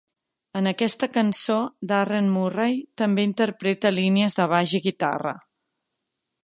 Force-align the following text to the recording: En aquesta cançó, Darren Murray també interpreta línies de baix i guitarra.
En 0.59 0.69
aquesta 0.69 1.09
cançó, 1.15 1.57
Darren 1.91 2.31
Murray 2.37 2.75
també 3.03 3.27
interpreta 3.29 3.93
línies 3.99 4.39
de 4.43 4.51
baix 4.55 4.75
i 4.81 4.85
guitarra. 4.89 5.39